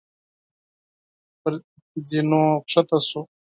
[1.41, 1.53] پر
[2.09, 3.21] زينو کښته شو.